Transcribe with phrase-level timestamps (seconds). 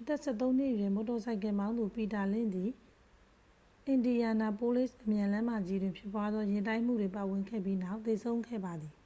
[0.00, 2.70] အသက်-၁၃-နှစ်အရွယ် မော်တော်ဆိုင်ကယ်မောင်းသူ ပီတာလင့်ဇ်သည်
[3.86, 8.94] အင်ဒီယာနာပိုးလစ် အမြန်လမ်းမကြီးတွင်ဖြစ်ပွားသော ယာဉ်တိုက်မှုတွင်ပါဝင်ခဲ့ပြီးနောက် သေဆုံးခဲ့ပါသည်။